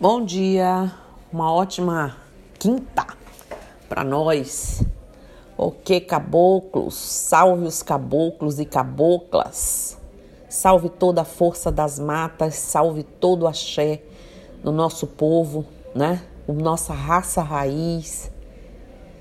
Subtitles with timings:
[0.00, 0.92] Bom dia,
[1.32, 2.16] uma ótima
[2.58, 3.06] quinta
[3.88, 4.82] para nós.
[5.56, 9.96] Ok, caboclos, salve os caboclos e caboclas,
[10.48, 14.02] salve toda a força das matas, salve todo o axé
[14.64, 15.64] do nosso povo,
[15.94, 16.24] né?
[16.48, 18.28] Nossa raça raiz.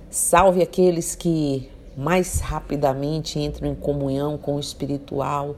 [0.09, 5.55] Salve aqueles que mais rapidamente entram em comunhão com o espiritual,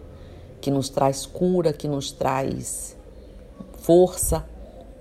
[0.59, 2.97] que nos traz cura, que nos traz
[3.77, 4.51] força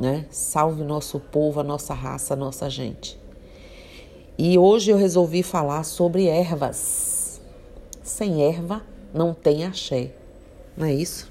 [0.02, 0.26] né?
[0.32, 3.16] Salve nosso povo, a nossa raça, a nossa gente.
[4.36, 7.40] E hoje eu resolvi falar sobre ervas.
[8.02, 8.82] Sem erva
[9.14, 10.10] não tem axé,
[10.76, 11.30] não é isso?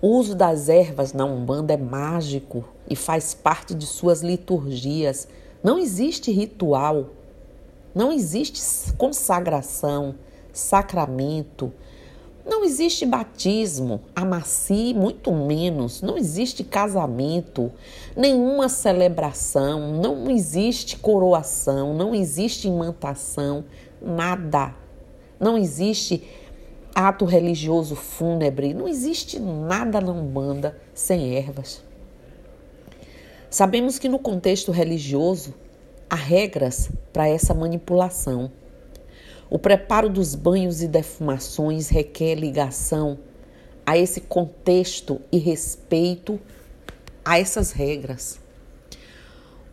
[0.00, 5.26] O uso das ervas na Umbanda é mágico e faz parte de suas liturgias.
[5.64, 7.08] Não existe ritual,
[7.92, 8.62] não existe
[8.92, 10.14] consagração,
[10.52, 11.72] sacramento,
[12.46, 16.00] não existe batismo, amaci, muito menos.
[16.00, 17.72] Não existe casamento,
[18.16, 23.64] nenhuma celebração, não existe coroação, não existe imantação,
[24.00, 24.72] nada.
[25.40, 26.22] Não existe
[26.94, 31.82] ato religioso fúnebre, não existe nada na Umbanda sem ervas.
[33.50, 35.52] Sabemos que no contexto religioso
[36.08, 38.52] há regras para essa manipulação.
[39.48, 43.18] O preparo dos banhos e defumações requer ligação
[43.84, 46.40] a esse contexto e respeito
[47.24, 48.40] a essas regras.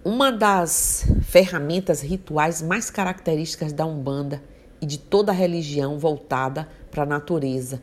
[0.06, 4.44] Uma das ferramentas rituais mais características da Umbanda
[4.80, 7.82] e de toda a religião voltada para a natureza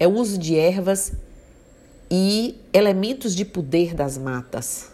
[0.00, 1.12] é o uso de ervas
[2.10, 4.90] e elementos de poder das matas.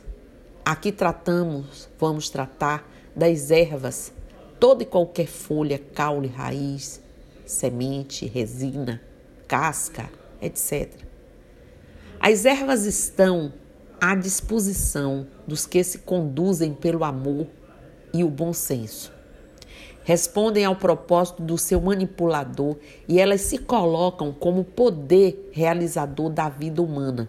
[0.62, 4.12] Aqui tratamos, vamos tratar das ervas
[4.60, 7.00] toda e qualquer folha, caule, raiz,
[7.46, 9.00] semente, resina,
[9.48, 10.92] casca, etc.
[12.20, 13.52] As ervas estão
[13.98, 17.46] à disposição dos que se conduzem pelo amor
[18.12, 19.10] e o bom senso.
[20.04, 22.76] Respondem ao propósito do seu manipulador
[23.08, 27.28] e elas se colocam como poder realizador da vida humana.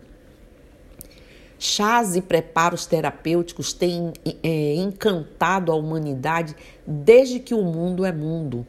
[1.64, 6.56] Chás e preparos terapêuticos têm é, encantado a humanidade
[6.88, 8.66] desde que o mundo é mundo.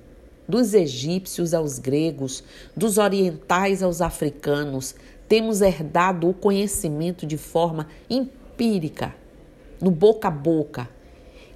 [0.47, 2.45] Dos egípcios aos gregos,
[2.77, 4.95] dos orientais aos africanos,
[5.27, 9.15] temos herdado o conhecimento de forma empírica,
[9.81, 10.87] no boca a boca,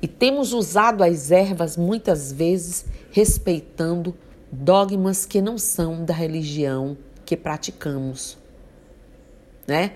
[0.01, 4.17] e temos usado as ervas muitas vezes respeitando
[4.51, 8.39] dogmas que não são da religião que praticamos,
[9.67, 9.93] né?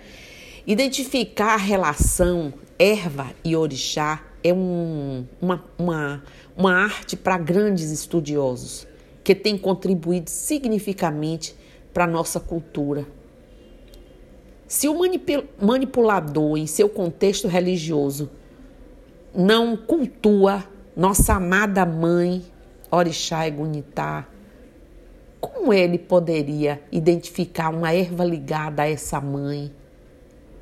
[0.70, 6.22] Identificar a relação erva e orixá é um, uma, uma,
[6.56, 8.86] uma arte para grandes estudiosos
[9.24, 11.56] que tem contribuído significativamente
[11.92, 13.04] para a nossa cultura.
[14.68, 14.94] Se o
[15.60, 18.30] manipulador, em seu contexto religioso,
[19.34, 20.62] não cultua
[20.96, 22.44] nossa amada mãe,
[22.92, 24.24] Orixá e Gunitá,
[25.40, 29.79] como ele poderia identificar uma erva ligada a essa mãe?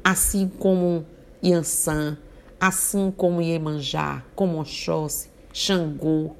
[0.08, 1.04] Assim como
[1.44, 2.16] Yansan,
[2.58, 6.30] assim como Iemanjá, como Oxóssi, Xangô.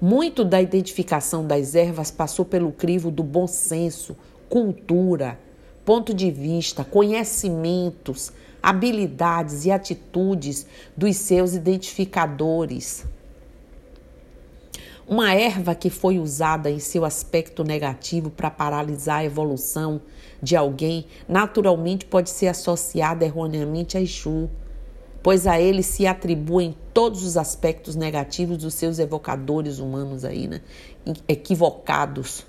[0.00, 4.16] Muito da identificação das ervas passou pelo crivo do bom senso,
[4.48, 5.38] cultura,
[5.84, 13.04] ponto de vista, conhecimentos, habilidades e atitudes dos seus identificadores.
[15.06, 20.00] Uma erva que foi usada em seu aspecto negativo para paralisar a evolução
[20.42, 24.50] de alguém, naturalmente pode ser associada erroneamente a Exu,
[25.22, 30.60] pois a ele se atribuem todos os aspectos negativos dos seus evocadores humanos aí, né?
[31.28, 32.44] equivocados.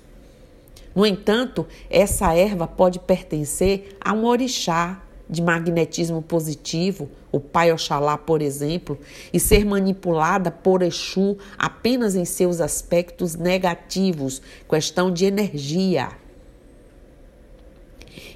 [0.94, 8.18] No entanto, essa erva pode pertencer a um orixá de magnetismo positivo, o pai Oxalá,
[8.18, 8.98] por exemplo,
[9.32, 16.10] e ser manipulada por Exu apenas em seus aspectos negativos, questão de energia.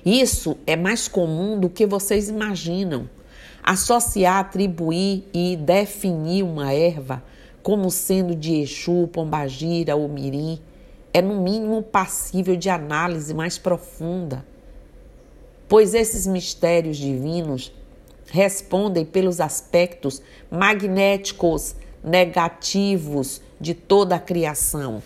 [0.08, 3.10] Isso é mais comum do que vocês imaginam.
[3.62, 7.22] Associar, atribuir e definir uma erva
[7.62, 10.58] como sendo de Exu, Pombagira ou Mirim
[11.12, 14.46] é no mínimo passível de análise mais profunda,
[15.68, 17.70] pois esses mistérios divinos
[18.30, 25.02] respondem pelos aspectos magnéticos negativos de toda a criação.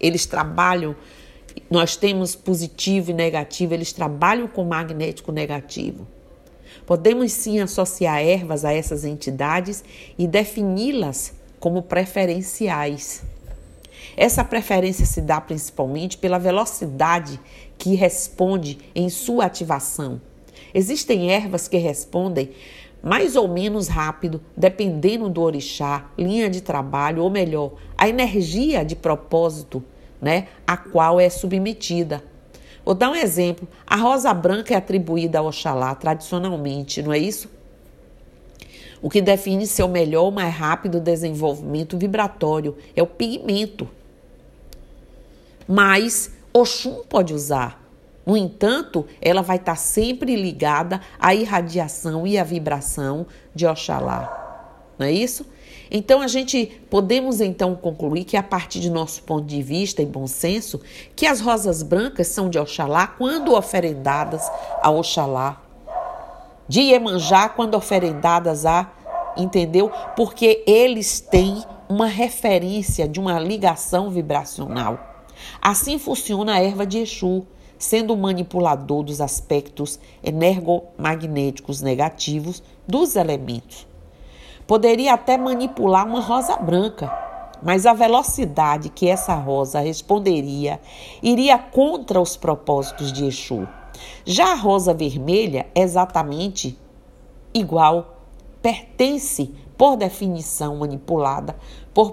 [0.00, 0.96] Eles trabalham
[1.70, 6.06] nós temos positivo e negativo, eles trabalham com magnético negativo.
[6.86, 9.84] Podemos sim associar ervas a essas entidades
[10.18, 13.22] e defini-las como preferenciais.
[14.16, 17.38] Essa preferência se dá principalmente pela velocidade
[17.76, 20.20] que responde em sua ativação.
[20.74, 22.50] Existem ervas que respondem
[23.02, 28.96] mais ou menos rápido, dependendo do orixá, linha de trabalho, ou melhor, a energia de
[28.96, 29.82] propósito,
[30.20, 32.22] né, a qual é submetida.
[32.84, 33.68] Vou dar um exemplo.
[33.86, 37.50] A rosa branca é atribuída ao Oxalá tradicionalmente, não é isso?
[39.00, 43.88] O que define seu melhor mais rápido desenvolvimento vibratório é o pigmento.
[45.66, 47.84] Mas Oxum pode usar.
[48.26, 54.92] No entanto, ela vai estar sempre ligada à irradiação e à vibração de Oxalá.
[54.98, 55.46] Não é isso?
[55.90, 60.06] Então a gente podemos então concluir que a partir de nosso ponto de vista e
[60.06, 60.80] bom senso,
[61.16, 64.42] que as rosas brancas são de Oxalá quando oferendadas
[64.82, 65.62] a Oxalá
[66.68, 68.92] de Iemanjá quando oferendadas a,
[69.36, 69.90] entendeu?
[70.14, 75.24] Porque eles têm uma referência de uma ligação vibracional.
[75.62, 77.46] Assim funciona a erva de Exu,
[77.78, 83.87] sendo o manipulador dos aspectos energomagnéticos negativos dos elementos.
[84.68, 87.10] Poderia até manipular uma rosa branca,
[87.62, 90.78] mas a velocidade que essa rosa responderia
[91.22, 93.66] iria contra os propósitos de Exu.
[94.26, 96.78] Já a rosa vermelha é exatamente
[97.54, 98.18] igual,
[98.60, 101.56] pertence, por definição manipulada
[101.94, 102.12] por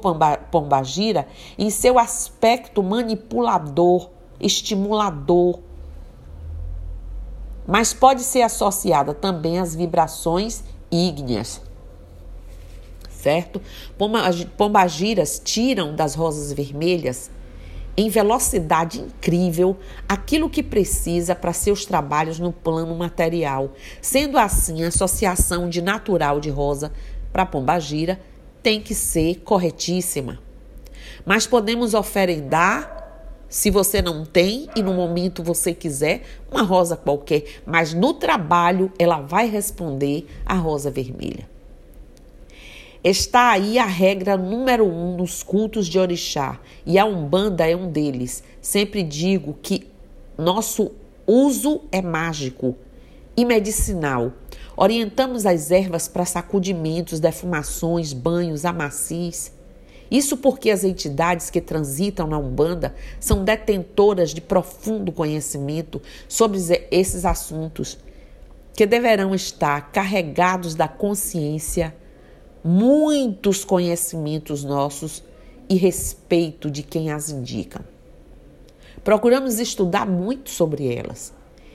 [0.49, 4.09] Pombagira, em seu aspecto manipulador,
[4.39, 5.59] estimulador,
[7.67, 11.61] mas pode ser associada também às vibrações ígneas.
[13.25, 13.59] Certo?
[14.55, 17.31] Pombagiras tiram das rosas vermelhas
[17.97, 19.77] em velocidade incrível
[20.07, 23.73] aquilo que precisa para seus trabalhos no plano material.
[23.99, 26.93] Sendo assim, a associação de natural de rosa
[27.33, 28.19] para pombagira
[28.61, 30.37] tem que ser corretíssima.
[31.25, 36.21] Mas podemos oferendar se você não tem e no momento você quiser,
[36.51, 41.54] uma rosa qualquer, mas no trabalho ela vai responder a rosa vermelha.
[43.07, 47.91] Está aí a regra número um nos cultos de orixá e a Umbanda é um
[47.91, 48.43] deles.
[48.59, 49.87] Sempre digo que
[50.35, 50.91] nosso
[51.27, 52.75] uso é mágico
[53.37, 54.33] e medicinal.
[54.75, 59.53] Orientamos as ervas para sacudimentos, defumações, banhos, amacis.
[60.09, 66.57] Isso porque as entidades que transitam na Umbanda são detentoras de profundo conhecimento sobre
[66.89, 67.99] esses assuntos,
[68.73, 71.93] que deverão estar carregados da consciência
[72.67, 75.23] muitos conhecimentos nossos
[75.69, 77.85] e respeito de quem as indica.
[79.03, 81.31] Procuramos estudar muito sobre elas.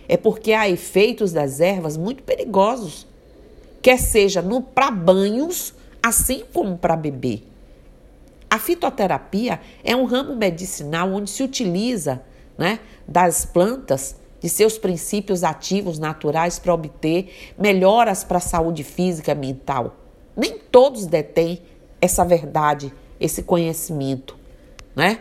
[0.09, 3.07] É porque há efeitos das ervas muito perigosos,
[3.81, 5.73] quer seja no para banhos,
[6.03, 7.45] assim como para beber.
[8.51, 12.21] A fitoterapia é um ramo medicinal onde se utiliza
[12.59, 19.31] né, das plantas, de seus princípios ativos naturais para obter melhoras para a saúde física
[19.31, 20.00] e mental.
[20.41, 21.61] Nem todos detêm
[22.01, 22.91] essa verdade,
[23.21, 24.39] esse conhecimento,
[24.97, 25.21] né?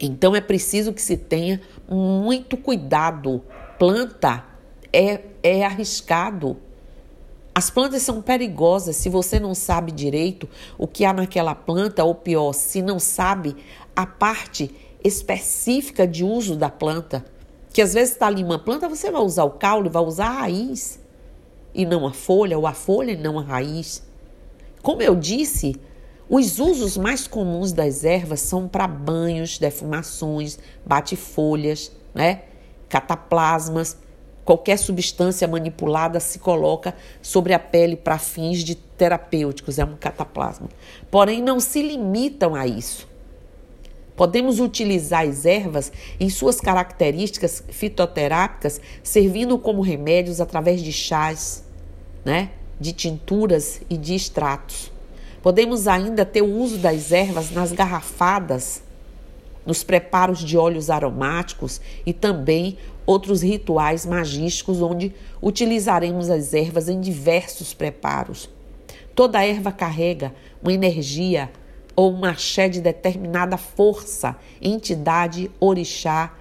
[0.00, 3.42] Então é preciso que se tenha muito cuidado.
[3.78, 4.42] Planta
[4.90, 6.56] é, é arriscado.
[7.54, 10.48] As plantas são perigosas se você não sabe direito
[10.78, 13.54] o que há naquela planta, ou pior, se não sabe
[13.94, 14.74] a parte
[15.04, 17.22] específica de uso da planta.
[17.70, 20.40] Que às vezes está ali uma planta, você vai usar o caule, vai usar a
[20.40, 20.99] raiz
[21.74, 24.02] e não a folha, ou a folha e não a raiz.
[24.82, 25.76] Como eu disse,
[26.28, 32.42] os usos mais comuns das ervas são para banhos, defumações, bate-folhas, né?
[32.88, 33.96] cataplasmas.
[34.44, 40.68] Qualquer substância manipulada se coloca sobre a pele para fins de terapêuticos, é um cataplasma.
[41.10, 43.09] Porém, não se limitam a isso.
[44.20, 51.64] Podemos utilizar as ervas em suas características fitoterápicas, servindo como remédios através de chás,
[52.22, 52.50] né?
[52.78, 54.92] de tinturas e de extratos.
[55.42, 58.82] Podemos ainda ter o uso das ervas nas garrafadas,
[59.64, 67.00] nos preparos de óleos aromáticos e também outros rituais magísticos onde utilizaremos as ervas em
[67.00, 68.50] diversos preparos.
[69.14, 71.50] Toda erva carrega uma energia
[71.94, 76.34] ou um axé de determinada força, entidade, orixá,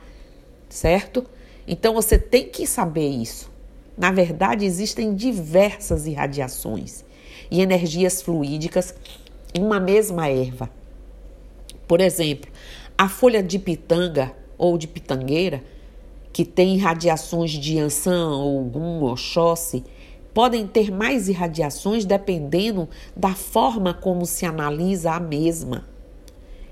[0.70, 1.26] certo?
[1.68, 3.52] Então você tem que saber isso.
[3.98, 7.04] Na verdade, existem diversas irradiações
[7.52, 8.96] e energias fluídicas
[9.54, 10.70] em uma mesma erva.
[11.88, 12.50] Por exemplo,
[12.98, 15.64] a folha de pitanga ou de pitangueira,
[16.32, 19.84] que tem irradiações de Yansan, Ogum, Oxóssi,
[20.34, 25.86] podem ter mais irradiações dependendo da forma como se analisa a mesma.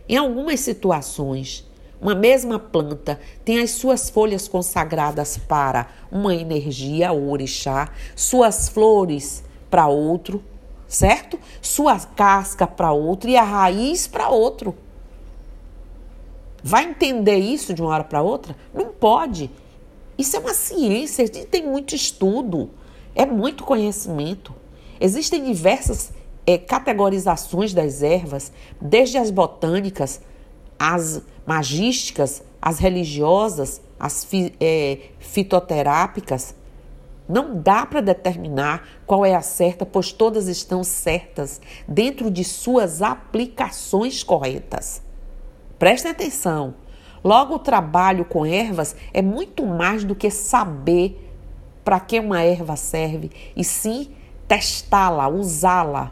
[0.08, 1.66] Em algumas situações,
[2.00, 9.44] Uma mesma planta tem as suas folhas consagradas para uma energia, o orixá, suas flores
[9.70, 10.44] para outro,
[10.88, 11.40] certo?
[11.60, 14.76] Sua casca para outro e a raiz para outro.
[16.64, 18.56] Vai entender isso de uma hora para outra?
[18.74, 19.50] Não pode.
[20.18, 22.70] Isso é uma ciência, tem muito estudo,
[23.18, 24.54] é muito conhecimento.
[25.02, 26.14] Existem diversas
[26.46, 30.22] é, categorizações das ervas, desde as botânicas,
[30.78, 36.54] as magísticas, as religiosas, as fi, é, fitoterápicas.
[37.28, 43.02] Não dá para determinar qual é a certa, pois todas estão certas dentro de suas
[43.02, 45.02] aplicações corretas.
[45.80, 46.76] Prestem atenção.
[47.24, 51.27] Logo, o trabalho com ervas é muito mais do que saber
[51.88, 54.10] para que uma erva serve, e sim
[54.46, 56.12] testá-la, usá-la,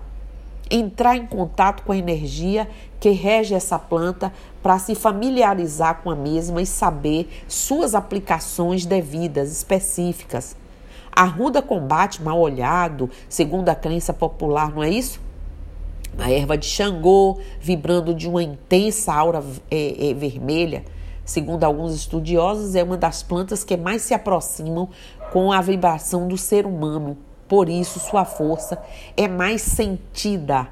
[0.72, 2.66] entrar em contato com a energia
[2.98, 4.32] que rege essa planta
[4.64, 10.56] para se familiarizar com a mesma e saber suas aplicações devidas, específicas.
[11.12, 15.20] A ruda combate mal olhado, segundo a crença popular, não é isso?
[16.18, 20.86] A erva de Xangô, vibrando de uma intensa aura é, é, vermelha,
[21.26, 24.88] segundo alguns estudiosos, é uma das plantas que mais se aproximam
[25.34, 27.18] com a vibração do ser humano.
[27.48, 28.82] Por isso, sua força
[29.18, 30.68] é mais sentida.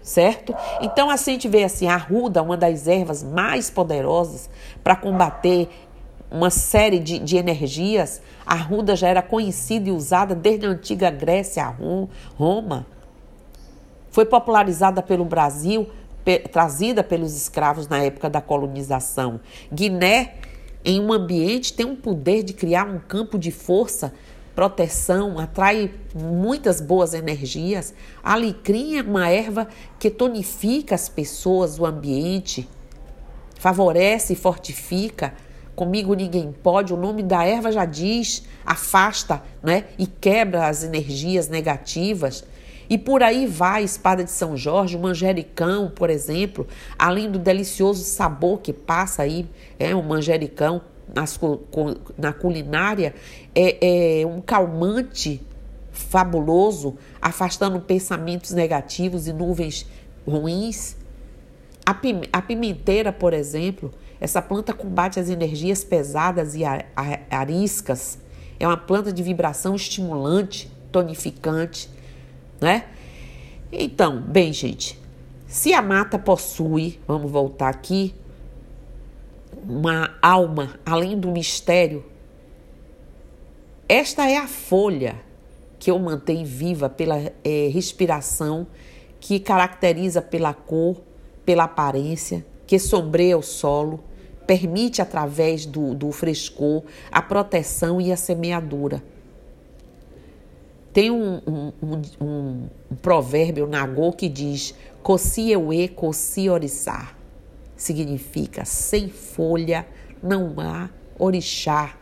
[0.00, 0.54] Certo?
[0.80, 4.50] Então, assim a gente vê assim, a ruda, uma das ervas mais poderosas
[4.82, 5.68] para combater
[6.30, 8.22] uma série de, de energias.
[8.44, 11.72] A ruda já era conhecida e usada desde a antiga Grécia,
[12.36, 12.86] Roma.
[14.10, 15.88] Foi popularizada pelo Brasil,
[16.50, 19.40] trazida pelos escravos na época da colonização.
[19.72, 20.34] Guiné,
[20.84, 24.12] em um ambiente, tem um poder de criar um campo de força
[24.54, 27.94] proteção, atrai muitas boas energias.
[28.22, 32.68] Alecrim é uma erva que tonifica as pessoas, o ambiente,
[33.58, 35.34] favorece e fortifica.
[35.74, 39.84] Comigo ninguém pode, o nome da erva já diz, afasta né?
[39.98, 42.44] e quebra as energias negativas.
[42.92, 46.66] E por aí vai, espada de São Jorge, o manjericão, por exemplo,
[46.98, 50.82] além do delicioso sabor que passa aí, é o manjericão,
[51.14, 51.40] nas,
[52.18, 53.14] na culinária
[53.54, 55.40] é, é um calmante
[55.90, 59.86] fabuloso, afastando pensamentos negativos e nuvens
[60.26, 60.94] ruins.
[61.86, 61.96] A,
[62.30, 66.60] a pimenteira, por exemplo, essa planta combate as energias pesadas e
[67.30, 68.18] ariscas.
[68.60, 71.88] É uma planta de vibração estimulante, tonificante,
[72.62, 72.86] né?
[73.70, 74.98] Então, bem, gente,
[75.46, 78.14] se a mata possui, vamos voltar aqui,
[79.68, 82.04] uma alma além do mistério.
[83.88, 85.16] Esta é a folha
[85.78, 88.66] que eu mantenho viva pela é, respiração,
[89.20, 91.00] que caracteriza pela cor,
[91.44, 94.02] pela aparência, que sombreia o solo,
[94.46, 99.02] permite através do, do frescor a proteção e a semeadura.
[100.92, 102.68] Tem um, um, um, um
[103.00, 107.14] provérbio nagô que diz: Cosi eue, cosi orissá
[107.82, 109.86] significa sem folha
[110.22, 111.96] não há orixá.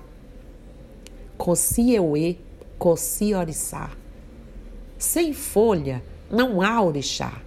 [1.39, 2.39] Cosi-eue,
[2.79, 3.91] cosi-orixá.
[4.99, 7.41] Sem folha não há orixá,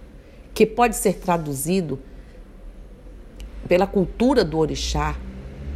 [0.52, 2.00] que pode ser traduzido
[3.68, 5.16] pela cultura do orixá.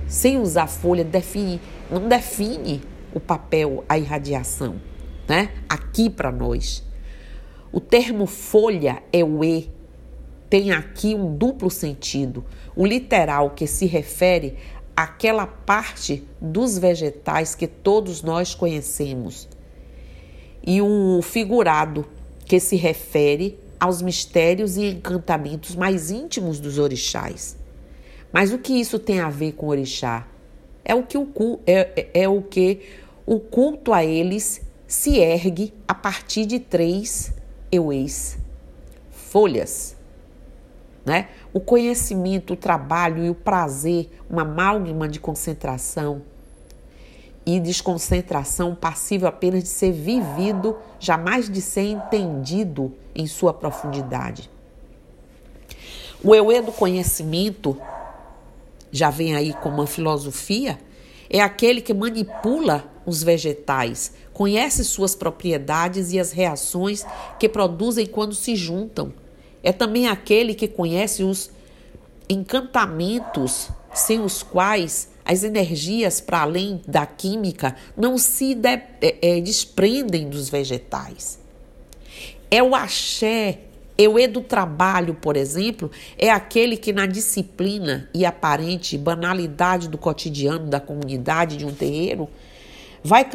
[0.08, 2.82] Sem usar folha define, não define
[3.14, 4.80] o papel, a irradiação,
[5.28, 5.50] né?
[5.68, 6.82] Aqui para nós.
[7.70, 9.70] O termo folha é o e,
[10.48, 12.44] tem aqui um duplo sentido.
[12.74, 14.56] O literal, que se refere
[14.96, 19.48] àquela parte dos vegetais que todos nós conhecemos,
[20.66, 22.06] e o figurado,
[22.46, 27.56] que se refere aos mistérios e encantamentos mais íntimos dos orixás.
[28.32, 30.26] Mas o que isso tem a ver com orixá?
[30.84, 32.80] É o que o, é, é, é o, que
[33.24, 37.32] o culto a eles se ergue a partir de três
[37.70, 38.36] euês,
[39.12, 39.96] folhas
[41.08, 41.28] né?
[41.54, 46.20] O conhecimento, o trabalho e o prazer, uma amálgama de concentração
[47.46, 54.50] e desconcentração passível apenas de ser vivido, jamais de ser entendido em sua profundidade.
[56.22, 57.80] O euê do conhecimento,
[58.92, 60.78] já vem aí como uma filosofia,
[61.30, 67.06] é aquele que manipula os vegetais, conhece suas propriedades e as reações
[67.40, 69.12] que produzem quando se juntam
[69.62, 71.50] é também aquele que conhece os
[72.28, 79.40] encantamentos sem os quais as energias para além da química não se de, é, é,
[79.40, 81.38] desprendem dos vegetais.
[82.50, 83.60] É o axé
[83.98, 90.68] Euê do trabalho, por exemplo, é aquele que na disciplina e aparente banalidade do cotidiano
[90.68, 92.28] da comunidade de um terreiro
[93.08, 93.26] vai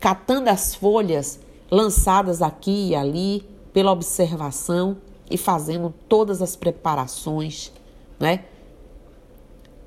[0.00, 1.38] catando as folhas
[1.70, 4.96] lançadas aqui e ali pela observação
[5.30, 7.70] e fazendo todas as preparações,
[8.18, 8.44] né?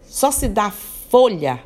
[0.03, 1.63] Só se dá folha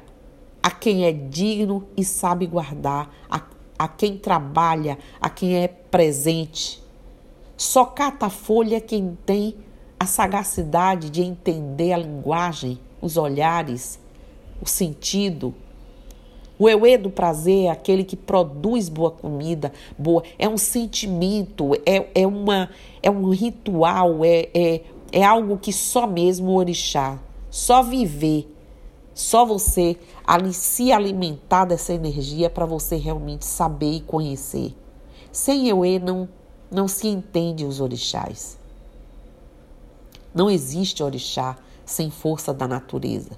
[0.63, 3.41] a quem é digno e sabe guardar, a,
[3.77, 6.81] a quem trabalha, a quem é presente.
[7.57, 9.55] Só cata folha quem tem
[9.99, 13.99] a sagacidade de entender a linguagem, os olhares,
[14.61, 15.53] o sentido.
[16.57, 20.23] O euê do prazer é aquele que produz boa comida, boa.
[20.39, 22.69] É um sentimento, é, é, uma,
[23.03, 24.81] é um ritual, é, é,
[25.11, 27.19] é algo que só mesmo o orixá,
[27.49, 28.49] só viver,
[29.13, 34.73] só você ali se alimentar dessa energia para você realmente saber e conhecer.
[35.31, 36.29] Sem euê não
[36.71, 38.57] não se entende os orixás.
[40.33, 43.31] Não existe orixá sem força da natureza.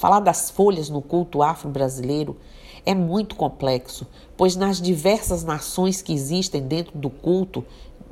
[0.00, 2.38] Falar das folhas no culto afro-brasileiro
[2.86, 7.62] é muito complexo, pois nas diversas nações que existem dentro do culto,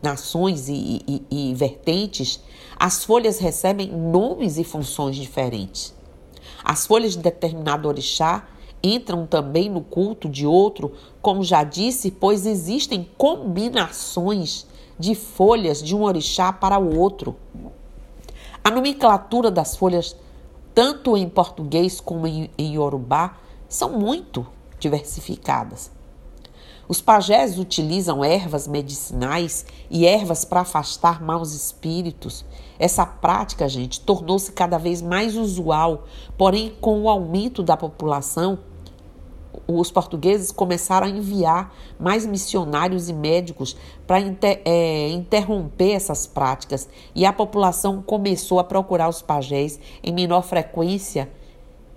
[0.03, 2.41] nações e, e, e vertentes,
[2.79, 5.95] as folhas recebem nomes e funções diferentes.
[6.63, 8.47] As folhas de determinado orixá
[8.83, 10.93] entram também no culto de outro,
[11.23, 14.67] como já disse, pois existem combinações
[14.99, 17.35] de folhas de um orixá para o outro.
[18.63, 20.15] A nomenclatura das folhas,
[20.79, 23.37] tanto em português como em, em Yorubá,
[23.69, 24.47] são muito
[24.79, 25.91] diversificadas.
[26.87, 32.45] Os pajés utilizam ervas medicinais e ervas para afastar maus espíritos.
[32.79, 36.05] Essa prática, gente, tornou-se cada vez mais usual,
[36.37, 38.61] porém, com o aumento da população,
[39.71, 46.89] os portugueses começaram a enviar mais missionários e médicos para inter, é, interromper essas práticas
[47.15, 51.29] e a população começou a procurar os pajés em menor frequência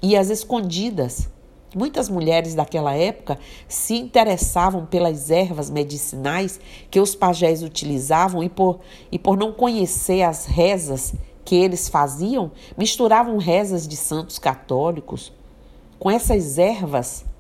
[0.02, 1.30] e as escondidas.
[1.74, 6.60] Muitas mulheres daquela época se interessavam pelas ervas medicinais
[6.90, 11.14] que os pajés utilizavam e por, e por não conhecer as rezas
[11.46, 15.32] que eles faziam, misturavam rezas de santos católicos
[15.98, 17.31] com essas ervas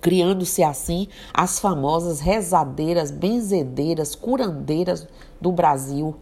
[0.00, 5.06] criando-se assim as famosas rezadeiras, benzedeiras, curandeiras
[5.40, 6.16] do Brasil.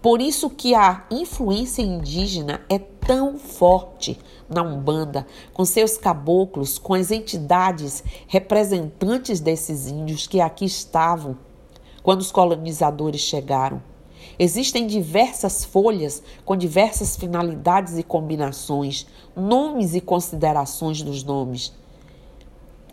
[0.00, 6.94] Por isso que a influência indígena é tão forte na Umbanda, com seus caboclos, com
[6.94, 11.36] as entidades representantes desses índios que aqui estavam
[12.02, 13.82] quando os colonizadores chegaram.
[14.38, 21.72] Existem diversas folhas com diversas finalidades e combinações, nomes e considerações dos nomes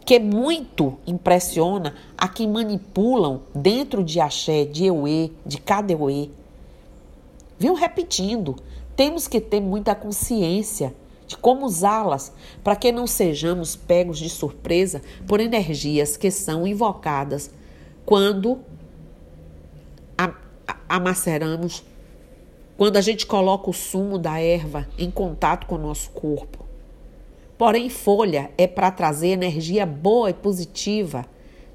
[0.06, 6.30] que muito impressiona a quem manipulam dentro de axé, de euê, de cadeuê.
[7.58, 8.56] Viu repetindo,
[8.96, 10.94] temos que ter muita consciência
[11.28, 12.32] de como usá-las
[12.64, 17.50] para que não sejamos pegos de surpresa por energias que são invocadas
[18.06, 18.60] quando
[20.88, 21.84] amaceramos,
[22.78, 26.65] quando a gente coloca o sumo da erva em contato com o nosso corpo.
[27.58, 31.26] Porém, folha é para trazer energia boa e positiva,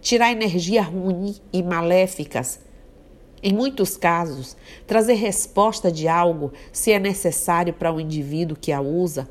[0.01, 2.61] tirar energia ruim e maléficas.
[3.43, 8.81] Em muitos casos, trazer resposta de algo se é necessário para o indivíduo que a
[8.83, 9.27] usa.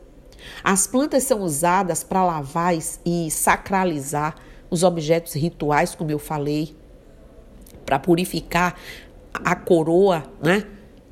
[0.64, 2.74] As plantas são usadas para lavar
[3.06, 4.36] e sacralizar
[4.72, 6.76] os objetos rituais, como eu falei,
[7.86, 8.76] para purificar
[9.34, 10.66] a coroa, né?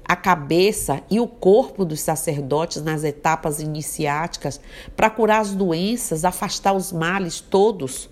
[0.07, 4.59] A cabeça e o corpo dos sacerdotes nas etapas iniciáticas
[4.95, 8.09] para curar as doenças, afastar os males todos.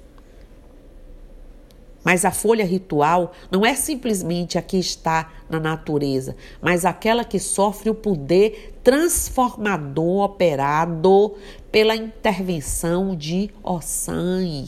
[2.03, 7.39] Mas a folha ritual não é simplesmente a que está na natureza, mas aquela que
[7.39, 11.33] sofre o poder transformador operado
[11.71, 14.65] pela intervenção de Ossan,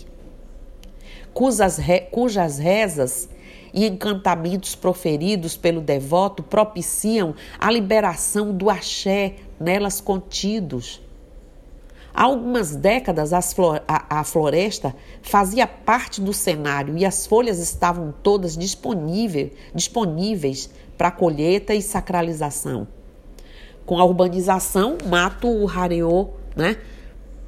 [1.31, 3.29] cujas, cujas rezas
[3.77, 10.99] e encantamentos proferidos pelo devoto propiciam a liberação do axé nelas contidos.
[12.11, 19.51] Há algumas décadas a, floresta fazia parte do cenário e as folhas estavam todas disponíveis,
[19.75, 22.87] disponíveis para colheita e sacralização.
[23.85, 26.77] Com a urbanização, o mato rareou né,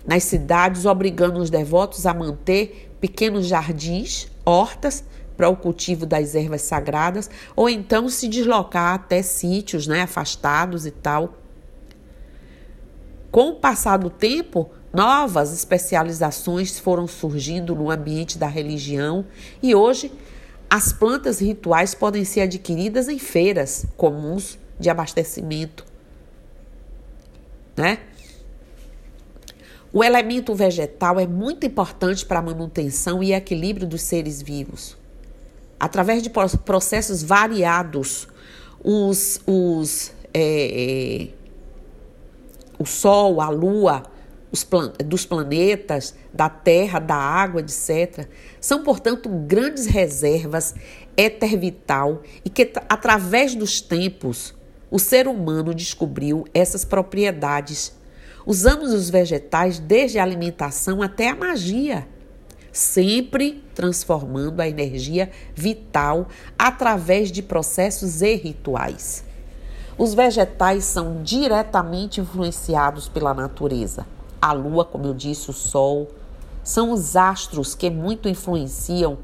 [0.05, 5.03] nas cidades, obrigando os devotos a manter pequenos jardins, hortas
[5.39, 10.91] para o cultivo das ervas sagradas, ou então se deslocar até sítios né, afastados e
[10.91, 11.37] tal.
[13.31, 19.25] Com o passar do tempo, novas especializações foram surgindo no ambiente da religião
[19.63, 20.11] e hoje
[20.69, 25.83] As plantas rituais podem ser adquiridas em feiras comuns de abastecimento,
[27.75, 27.97] né?
[29.91, 34.98] O elemento vegetal é muito importante para a manutenção e equilíbrio dos seres vivos.
[35.79, 36.29] Através de
[36.65, 38.27] processos variados,
[38.83, 41.27] os, os, é, é,
[42.77, 44.03] o Sol, a Lua,
[44.69, 48.27] plan dos planetas, da Terra, da água, etc.,
[48.59, 50.75] são, portanto, grandes reservas
[51.15, 54.53] éter vital e que, através dos tempos,
[54.91, 57.97] o ser humano descobriu essas propriedades
[58.49, 62.07] Usamos os vegetais desde a alimentação até a magia,
[62.79, 69.25] sempre transformando a energia vital através de processos e rituais.
[69.97, 74.07] Os vegetais são diretamente influenciados pela natureza.
[74.41, 76.07] A lua, como eu disse, o sol,
[76.63, 79.17] são os astros que muito influenciam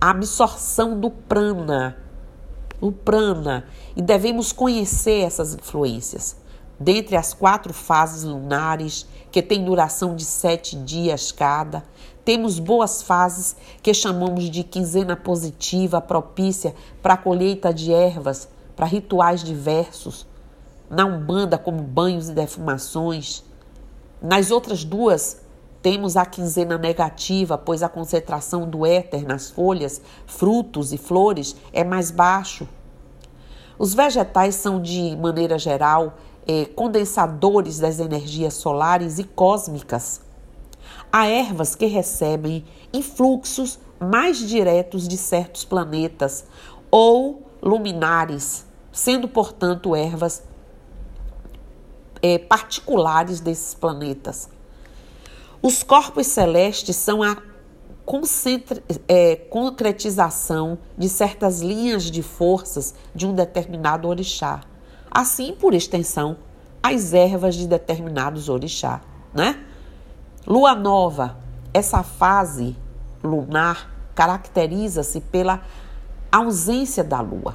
[0.00, 1.96] a absorção do prana,
[2.80, 6.36] o prana, e devemos conhecer essas influências.
[6.80, 11.84] Dentre as quatro fases lunares, que têm duração de sete dias cada,
[12.28, 18.84] temos boas fases que chamamos de quinzena positiva, propícia para a colheita de ervas, para
[18.84, 20.26] rituais diversos,
[20.90, 23.42] na Umbanda, como banhos e defumações.
[24.20, 25.40] Nas outras duas,
[25.80, 31.82] temos a quinzena negativa, pois a concentração do éter nas folhas, frutos e flores é
[31.82, 32.68] mais baixo.
[33.78, 40.27] Os vegetais são, de maneira geral, é, condensadores das energias solares e cósmicas.
[41.12, 46.44] Há ervas que recebem influxos mais diretos de certos planetas
[46.90, 50.42] ou luminares, sendo, portanto, ervas
[52.22, 54.48] é, particulares desses planetas.
[55.60, 57.36] Os corpos celestes são a
[59.06, 64.62] é, concretização de certas linhas de forças de um determinado orixá
[65.10, 66.36] assim por extensão
[66.82, 69.00] as ervas de determinados orixá,
[69.34, 69.64] né?
[70.46, 71.36] Lua nova,
[71.74, 72.76] essa fase
[73.22, 75.60] lunar caracteriza-se pela
[76.30, 77.54] ausência da lua.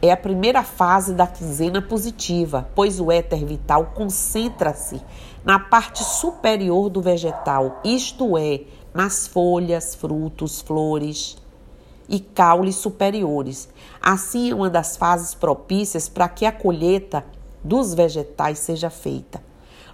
[0.00, 5.02] É a primeira fase da quinzena positiva, pois o éter vital concentra-se
[5.44, 8.60] na parte superior do vegetal, isto é,
[8.94, 11.36] nas folhas, frutos, flores
[12.08, 13.68] e caules superiores.
[14.00, 17.24] Assim, é uma das fases propícias para que a colheita
[17.64, 19.47] dos vegetais seja feita.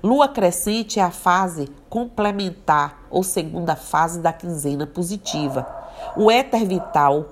[0.05, 5.67] Lua crescente é a fase complementar ou segunda fase da quinzena positiva.
[6.15, 7.31] O éter vital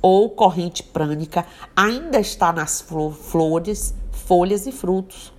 [0.00, 5.32] ou corrente prânica ainda está nas flores, folhas e frutos.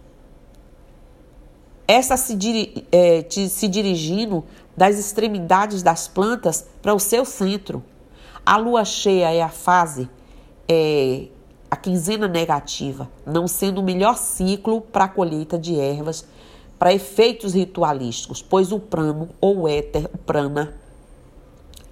[1.87, 4.43] Essa se, diri é, se dirigindo
[4.75, 7.81] das extremidades das plantas para o seu centro.
[8.45, 10.09] A lua cheia é a fase,
[10.67, 11.27] é,
[11.71, 16.32] a quinzena negativa, não sendo o melhor ciclo para a colheita de ervas
[16.83, 20.73] para efeitos ritualísticos, pois o prano ou éter, o prana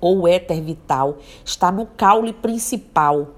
[0.02, 3.30] ou éter vital está no caule principal,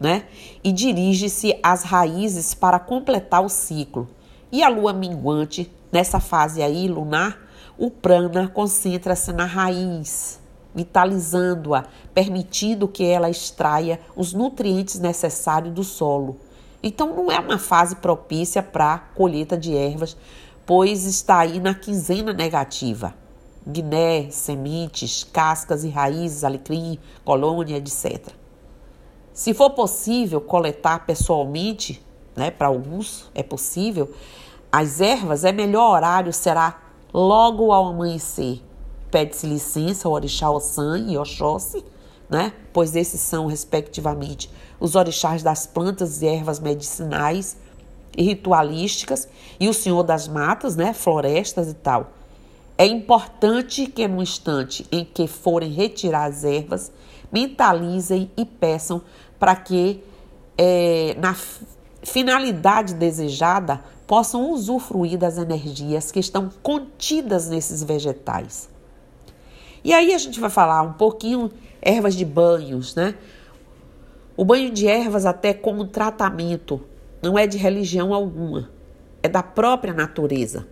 [0.00, 0.24] né?
[0.64, 4.08] E dirige-se às raízes para completar o ciclo.
[4.50, 10.40] E a lua minguante, nessa fase aí lunar, o prana concentra-se na raiz,
[10.74, 16.38] vitalizando-a, permitindo que ela extraia os nutrientes necessários do solo.
[16.82, 20.16] Então, não é uma fase propícia para colheita de ervas,
[20.66, 23.14] pois está aí na quinzena negativa.
[23.66, 28.28] Guiné, sementes, cascas e raízes, alecrim, colônia, etc.
[29.32, 34.12] Se for possível coletar pessoalmente, né, para alguns é possível,
[34.70, 38.62] as ervas, é melhor horário será logo ao amanhecer,
[39.10, 41.84] pede-se licença ao orixá Ossan e Oxóssi,
[42.28, 42.52] né?
[42.72, 47.56] pois esses são, respectivamente, os orixás das plantas e ervas medicinais
[48.16, 50.92] e ritualísticas e o senhor das matas, né?
[50.92, 52.12] florestas e tal.
[52.78, 56.92] É importante que no instante em que forem retirar as ervas,
[57.32, 59.00] mentalizem e peçam
[59.38, 60.02] para que,
[60.58, 61.34] é, na
[62.02, 68.68] finalidade desejada, possam usufruir das energias que estão contidas nesses vegetais.
[69.82, 73.14] E aí a gente vai falar um pouquinho ervas de banhos, né?
[74.36, 76.80] O banho de ervas até como tratamento
[77.26, 78.70] não é de religião alguma,
[79.20, 80.64] é da própria natureza.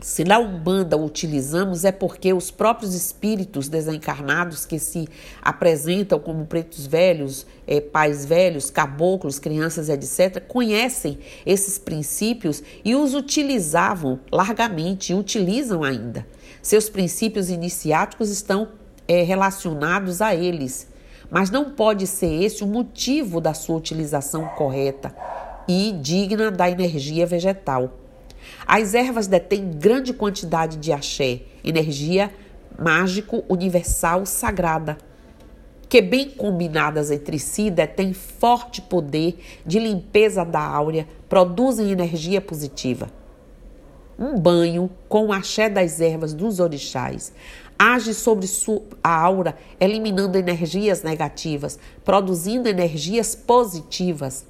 [0.00, 5.08] Se na Umbanda o utilizamos é porque os próprios espíritos desencarnados que se
[5.40, 13.14] apresentam como pretos velhos, é, pais velhos, caboclos, crianças, etc., conhecem esses princípios e os
[13.14, 16.26] utilizavam largamente e utilizam ainda.
[16.60, 18.70] Seus princípios iniciáticos estão
[19.06, 20.88] é, relacionados a eles,
[21.30, 25.14] mas não pode ser esse o motivo da sua utilização correta
[25.66, 27.98] e digna da energia vegetal.
[28.66, 32.30] As ervas detêm grande quantidade de axé, energia
[32.78, 34.98] mágico universal sagrada,
[35.88, 43.08] que bem combinadas entre si detêm forte poder de limpeza da áurea, produzem energia positiva.
[44.18, 47.32] Um banho com o axé das ervas dos orixás
[47.78, 48.46] age sobre
[49.02, 54.46] a aura, eliminando energias negativas, produzindo energias positivas.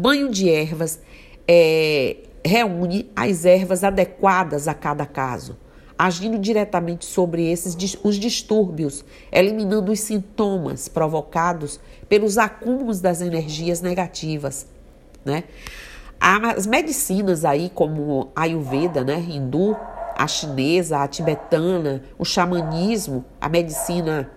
[0.00, 1.00] Banho de ervas
[1.46, 5.56] é, reúne as ervas adequadas a cada caso,
[5.98, 11.78] agindo diretamente sobre esses os distúrbios, eliminando os sintomas provocados
[12.08, 14.66] pelos acúmulos das energias negativas,
[15.24, 15.44] né?
[16.20, 19.76] As medicinas aí, como a Ayurveda, né, hindu,
[20.16, 24.30] a chinesa, a tibetana, o xamanismo, a medicina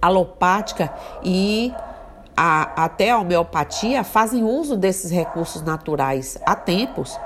[0.00, 1.72] alopática e
[2.40, 7.18] a, até a homeopatia fazem uso desses recursos naturais há tempos.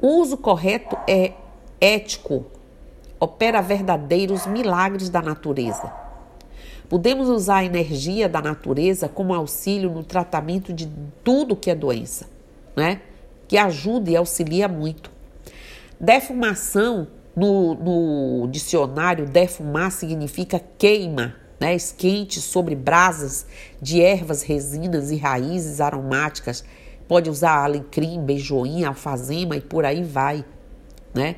[0.00, 1.34] O uso correto é
[1.80, 2.46] ético,
[3.20, 5.92] opera verdadeiros milagres da natureza.
[6.88, 10.90] Podemos usar a energia da natureza como auxílio no tratamento de
[11.22, 12.28] tudo que é doença,
[12.74, 13.02] né?
[13.46, 15.12] que ajuda e auxilia muito.
[16.00, 21.76] Defumação, no, no dicionário, defumar significa queima, né?
[21.76, 23.46] esquente sobre brasas
[23.80, 26.64] de ervas, resinas e raízes aromáticas.
[27.06, 30.44] Pode usar alecrim, beijoim, alfazema e por aí vai,
[31.14, 31.36] né?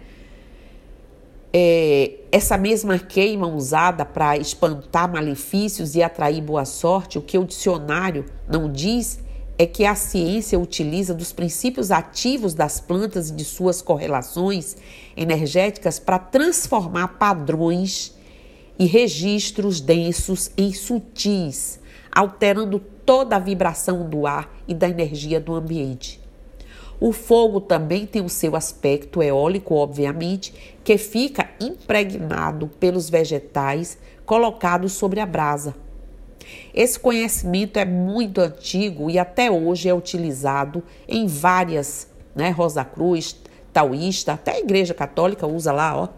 [1.52, 7.44] é, essa mesma queima usada para espantar malefícios e atrair boa sorte, o que o
[7.44, 9.20] dicionário não diz
[9.58, 14.76] é que a ciência utiliza dos princípios ativos das plantas e de suas correlações
[15.16, 18.14] energéticas para transformar padrões
[18.78, 25.54] e registros densos em sutis, alterando toda a vibração do ar e da energia do
[25.54, 26.20] ambiente.
[27.00, 34.92] O fogo também tem o seu aspecto eólico, obviamente, que fica impregnado pelos vegetais colocados
[34.92, 35.74] sobre a brasa.
[36.72, 43.36] Esse conhecimento é muito antigo e até hoje é utilizado em várias, né, Rosa Cruz,
[43.72, 46.08] taoísta, até a Igreja Católica usa lá, ó.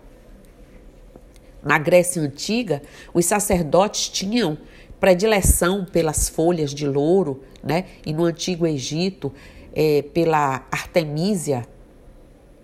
[1.66, 2.80] Na Grécia Antiga,
[3.12, 4.56] os sacerdotes tinham
[5.00, 7.86] predileção pelas folhas de louro, né?
[8.06, 9.32] E no Antigo Egito,
[9.74, 11.66] é, pela Artemísia.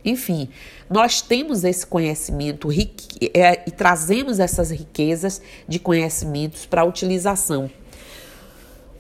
[0.04, 0.48] Enfim,
[0.88, 7.68] nós temos esse conhecimento é, e trazemos essas riquezas de conhecimentos para utilização.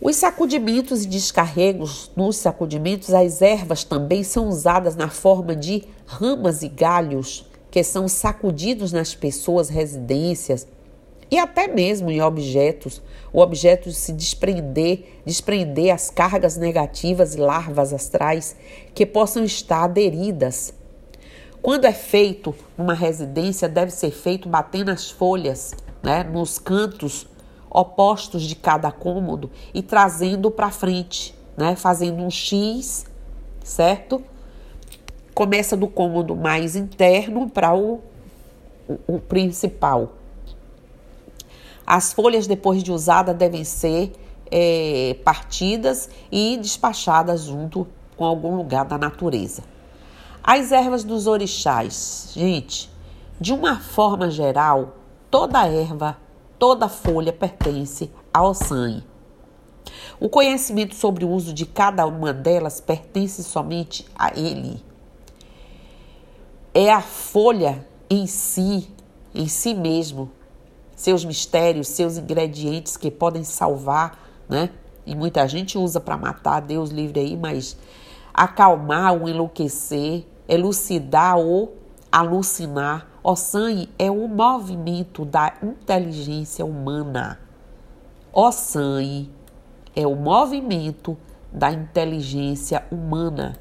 [0.00, 6.64] Os sacudimentos e descarregos, nos sacudimentos, as ervas também são usadas na forma de ramas
[6.64, 10.68] e galhos que são sacudidos nas pessoas, residências,
[11.30, 13.00] e até mesmo em objetos,
[13.32, 18.54] o objeto de se desprender, desprender as cargas negativas e larvas astrais
[18.94, 20.74] que possam estar aderidas.
[21.62, 27.26] Quando é feito numa residência, deve ser feito batendo as folhas, né, nos cantos
[27.70, 33.06] opostos de cada cômodo e trazendo para frente, né, fazendo um X,
[33.64, 34.22] certo?
[35.34, 38.00] Começa do cômodo mais interno para o,
[38.88, 40.12] o, o principal.
[41.86, 44.12] As folhas, depois de usada, devem ser
[44.50, 49.62] é, partidas e despachadas junto com algum lugar da natureza.
[50.42, 52.90] As ervas dos orixás, gente,
[53.40, 54.96] de uma forma geral,
[55.30, 56.16] toda erva,
[56.58, 59.04] toda folha pertence ao sangue.
[60.20, 64.80] O conhecimento sobre o uso de cada uma delas pertence somente a ele.
[66.74, 68.88] É a folha em si,
[69.34, 70.30] em si mesmo,
[70.96, 74.70] seus mistérios, seus ingredientes que podem salvar, né?
[75.04, 77.76] E muita gente usa para matar, Deus livre aí, mas
[78.32, 81.76] acalmar ou enlouquecer, elucidar ou
[82.10, 83.06] alucinar.
[83.22, 87.38] O sangue é o movimento da inteligência humana.
[88.32, 89.30] O sangue
[89.94, 91.18] é o movimento
[91.52, 93.60] da inteligência humana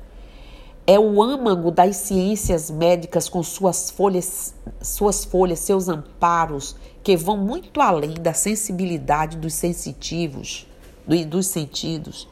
[0.85, 7.37] é o âmago das ciências médicas com suas folhas, suas folhas, seus amparos, que vão
[7.37, 10.67] muito além da sensibilidade dos sensitivos,
[11.07, 12.27] e dos sentidos.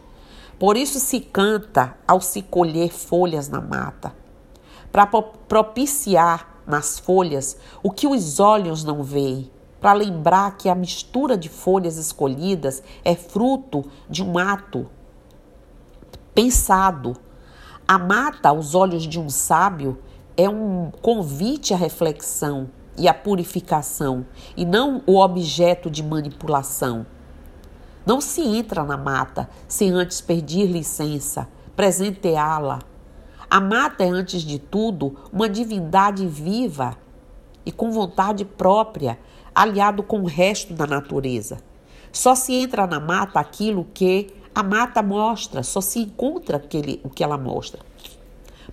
[0.57, 4.13] Por isso se canta ao se colher folhas na mata,
[4.91, 11.37] para propiciar nas folhas o que os olhos não veem, para lembrar que a mistura
[11.37, 14.87] de folhas escolhidas é fruto de um ato
[16.33, 17.15] pensado
[17.89, 19.97] a mata aos olhos de um sábio
[20.37, 27.03] é um convite à reflexão e a purificação, e não o objeto de manipulação.
[28.05, 32.77] Não se entra na mata sem antes pedir licença, presenteá-la.
[33.49, 36.95] A mata é, antes de tudo, uma divindade viva
[37.65, 39.17] e com vontade própria,
[39.55, 41.57] aliado com o resto da natureza.
[42.11, 47.09] Só se entra na mata aquilo que a mata mostra, só se encontra aquele, o
[47.09, 47.81] que ela mostra.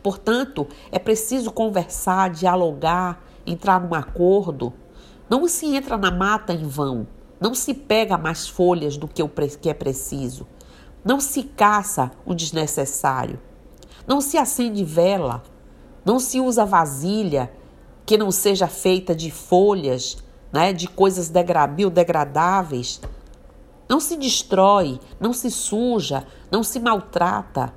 [0.02, 4.72] Portanto, é preciso conversar, dialogar, entrar num acordo.
[5.28, 7.06] Não se entra na mata em vão.
[7.40, 10.46] Não se pega mais folhas do que, o que é preciso.
[11.04, 13.38] Não se caça o desnecessário.
[14.06, 15.42] Não se acende vela.
[16.04, 17.52] Não se usa vasilha
[18.04, 20.18] que não seja feita de folhas,
[20.52, 21.30] né, de coisas
[21.74, 23.00] biodegradáveis.
[23.88, 27.72] Não se destrói, não se suja, não se maltrata.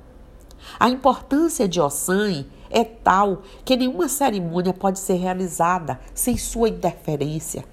[0.78, 7.64] A importância de Ossan é tal que nenhuma cerimônia pode ser realizada sem sua interferência.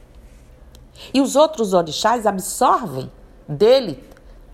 [1.14, 3.12] E os outros orixás absorvem
[3.48, 4.04] dele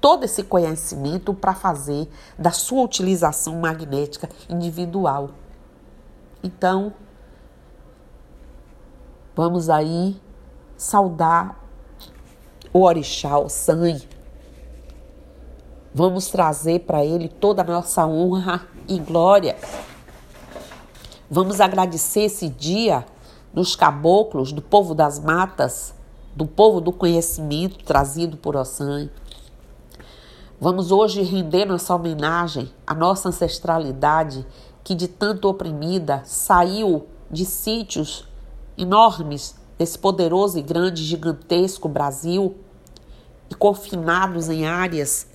[0.02, 5.30] todo esse conhecimento para fazer da sua utilização magnética individual.
[6.44, 6.94] Então,
[9.34, 10.22] vamos aí
[10.76, 11.63] saudar
[12.74, 14.10] o orixá, o sangue.
[15.94, 19.56] Vamos trazer para ele toda a nossa honra e glória.
[21.30, 23.06] Vamos agradecer esse dia
[23.54, 25.94] dos caboclos, do povo das matas,
[26.36, 29.10] do povo do conhecimento trazido por Ossan.
[30.60, 34.46] Vamos hoje render nossa homenagem à nossa ancestralidade
[34.84, 38.28] que de tanto oprimida saiu de sítios
[38.76, 42.56] enormes desse poderoso e grande gigantesco Brasil
[43.64, 45.26] confinados em áreas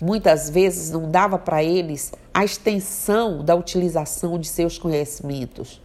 [0.00, 5.78] muitas vezes não dava para eles a extensão da utilização de seus conhecimentos.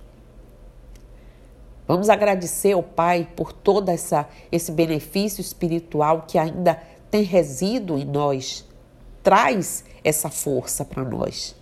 [1.85, 8.05] Vamos agradecer ao Pai por todo essa, esse benefício espiritual que ainda tem resíduo em
[8.05, 8.63] nós,
[9.21, 11.53] traz essa força para nós.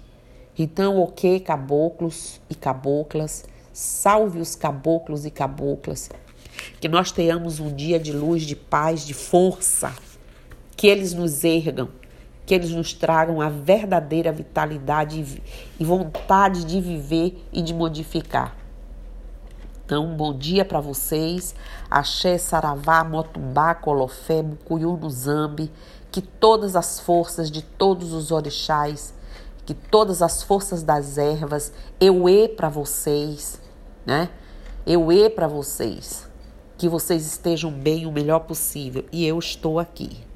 [0.55, 6.11] Então, o que, caboclos e caboclas, salve os caboclos e caboclas,
[6.79, 9.91] que nós tenhamos um dia de luz, de paz, de força,
[10.81, 11.89] que eles nos ergam,
[12.43, 15.39] que eles nos tragam a verdadeira vitalidade
[15.79, 18.57] e vontade de viver e de modificar.
[19.85, 21.53] Então, bom dia para vocês.
[21.87, 25.71] Axé, Saravá, Motumbá, Colofé, Mucuyu, Zambi.
[26.11, 29.13] Que todas as forças de todos os orixás,
[29.67, 33.61] que todas as forças das ervas, eu e para vocês,
[34.03, 34.29] né?
[34.83, 36.27] Eu e para vocês.
[36.75, 39.05] Que vocês estejam bem o melhor possível.
[39.11, 40.30] E eu estou aqui.